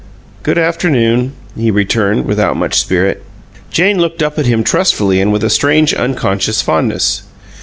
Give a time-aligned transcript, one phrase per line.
[0.41, 3.21] "Good afternoon," he returned, without much spirit.
[3.69, 7.21] Jane looked up at him trustfully and with a strange, unconscious fondness.